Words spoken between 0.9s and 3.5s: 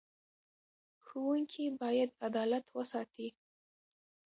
ښوونکي باید عدالت وساتي.